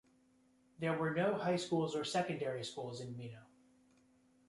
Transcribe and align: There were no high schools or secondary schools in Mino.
There 0.79 0.97
were 0.97 1.11
no 1.13 1.35
high 1.35 1.57
schools 1.57 1.95
or 1.95 2.03
secondary 2.03 2.63
schools 2.63 3.01
in 3.01 3.15
Mino. 3.15 3.43